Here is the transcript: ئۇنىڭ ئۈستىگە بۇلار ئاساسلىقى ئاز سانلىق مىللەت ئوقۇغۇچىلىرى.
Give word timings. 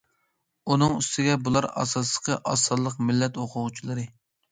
ئۇنىڭ 0.75 0.93
ئۈستىگە 1.01 1.35
بۇلار 1.47 1.67
ئاساسلىقى 1.81 2.37
ئاز 2.53 2.63
سانلىق 2.71 2.97
مىللەت 3.11 3.39
ئوقۇغۇچىلىرى. 3.45 4.07